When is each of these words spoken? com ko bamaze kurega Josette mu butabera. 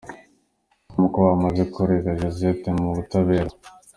com 0.89 1.03
ko 1.13 1.17
bamaze 1.27 1.63
kurega 1.73 2.17
Josette 2.19 2.69
mu 2.79 2.87
butabera. 2.95 3.51